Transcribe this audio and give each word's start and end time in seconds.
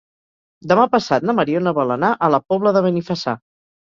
Demà 0.71 0.85
passat 0.93 1.27
na 1.29 1.35
Mariona 1.41 1.75
vol 1.79 1.95
anar 1.97 2.11
a 2.27 2.31
la 2.37 2.41
Pobla 2.53 2.75
de 2.79 2.83
Benifassà. 2.89 3.37